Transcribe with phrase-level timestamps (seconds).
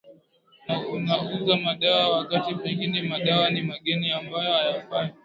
[1.05, 5.09] na anauza madawa wakati pengine madawa ni mangeni ambayo hayafa